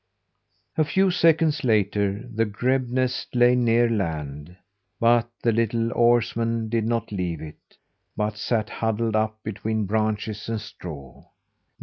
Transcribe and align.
A 0.79 0.83
few 0.83 1.11
seconds 1.11 1.63
later 1.63 2.27
the 2.33 2.45
grebe 2.45 2.89
nest 2.89 3.35
lay 3.35 3.55
near 3.55 3.87
land, 3.87 4.57
but 4.99 5.29
the 5.43 5.51
little 5.51 5.91
oarsman 5.93 6.69
did 6.69 6.85
not 6.87 7.11
leave 7.11 7.39
it, 7.39 7.77
but 8.17 8.35
sat 8.35 8.71
huddled 8.71 9.15
up 9.15 9.37
between 9.43 9.85
branches 9.85 10.49
and 10.49 10.59
straw. 10.59 11.25